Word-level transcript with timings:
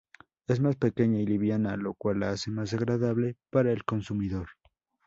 Es 0.47 0.59
más 0.59 0.77
pequeña 0.77 1.19
y 1.19 1.27
liviana, 1.27 1.77
lo 1.77 1.93
cual 1.93 2.21
la 2.21 2.31
hace 2.31 2.49
más 2.49 2.73
agradable 2.73 3.37
para 3.51 3.71
el 3.71 3.85
consumidor. 3.85 4.47